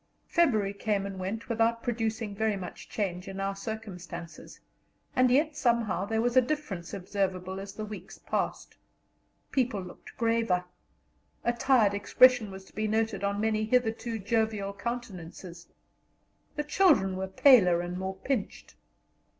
[0.33, 4.59] _February came and went without producing very much change in our circumstances,
[5.15, 8.75] and yet, somehow, there was a difference observable as the weeks passed.
[9.51, 10.65] People looked graver;
[11.43, 15.67] a tired expression was to be noted on many hitherto jovial countenances;
[16.55, 18.73] the children were paler and more pinched.